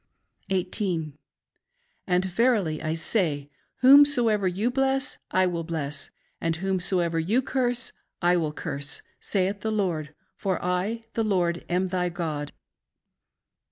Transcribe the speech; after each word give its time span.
18. 0.49 1.15
.And 2.07 2.25
again, 2.25 2.35
verily 2.35 2.81
I 2.81 2.95
say, 2.95 3.51
whomsoever 3.81 4.47
you 4.47 4.71
bless 4.71 5.19
I 5.29 5.45
will 5.45 5.63
bless, 5.63 6.09
and 6.41 6.55
whomso 6.55 6.97
ever 6.97 7.19
you 7.19 7.43
curse 7.43 7.91
I 8.19 8.33
vrill 8.35 8.51
curse, 8.55 9.03
saith 9.19 9.59
the 9.59 9.69
Lord; 9.69 10.15
for 10.35 10.59
I, 10.65 11.03
the 11.13 11.23
Lord, 11.23 11.63
am 11.69 11.89
thy 11.89 12.09
God. 12.09 12.51